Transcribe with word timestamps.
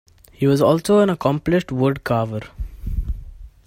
He 0.31 0.47
was 0.47 0.63
also 0.63 0.97
an 0.97 1.11
accomplished 1.11 1.71
wood 1.71 2.03
carver. 2.03 2.39